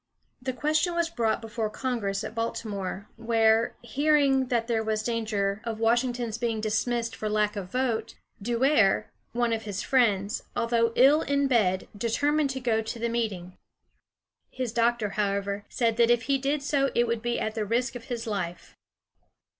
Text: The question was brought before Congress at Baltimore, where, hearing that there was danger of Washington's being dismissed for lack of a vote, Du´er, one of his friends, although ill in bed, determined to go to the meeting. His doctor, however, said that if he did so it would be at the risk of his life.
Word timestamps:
The 0.41 0.51
question 0.51 0.95
was 0.95 1.11
brought 1.11 1.41
before 1.41 1.69
Congress 1.69 2.23
at 2.23 2.33
Baltimore, 2.33 3.07
where, 3.17 3.75
hearing 3.83 4.47
that 4.47 4.65
there 4.65 4.81
was 4.83 5.03
danger 5.03 5.61
of 5.63 5.79
Washington's 5.79 6.39
being 6.39 6.59
dismissed 6.59 7.15
for 7.15 7.29
lack 7.29 7.55
of 7.55 7.65
a 7.65 7.67
vote, 7.67 8.15
Du´er, 8.41 9.03
one 9.33 9.53
of 9.53 9.61
his 9.65 9.83
friends, 9.83 10.41
although 10.55 10.91
ill 10.95 11.21
in 11.21 11.45
bed, 11.47 11.87
determined 11.95 12.49
to 12.49 12.59
go 12.59 12.81
to 12.81 12.97
the 12.97 13.09
meeting. 13.09 13.59
His 14.49 14.71
doctor, 14.73 15.09
however, 15.09 15.65
said 15.69 15.97
that 15.97 16.09
if 16.09 16.23
he 16.23 16.39
did 16.39 16.63
so 16.63 16.89
it 16.95 17.05
would 17.05 17.21
be 17.21 17.39
at 17.39 17.53
the 17.53 17.63
risk 17.63 17.93
of 17.93 18.05
his 18.05 18.25
life. 18.25 18.75